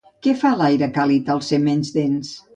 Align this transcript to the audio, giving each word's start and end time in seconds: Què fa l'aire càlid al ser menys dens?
Què 0.27 0.31
fa 0.43 0.51
l'aire 0.61 0.87
càlid 0.95 1.31
al 1.35 1.45
ser 1.51 1.61
menys 1.69 1.95
dens? 2.01 2.35